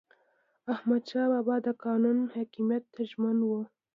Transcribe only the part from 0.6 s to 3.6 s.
احمدشاه بابا د قانون حاکمیت ته ژمن و.